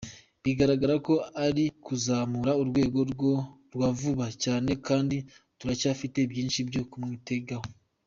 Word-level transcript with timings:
Bigaragara 0.43 0.95
ko 1.07 1.13
ari 1.45 1.65
kuzamura 1.85 2.51
urwego 2.61 2.99
rwe 3.11 3.33
vuba 3.99 4.25
cyane 4.43 4.71
kandi 4.87 5.17
turacyafite 5.59 6.19
byinshi 6.31 6.59
byo 6.71 6.83
kumwitegaho. 6.91 7.65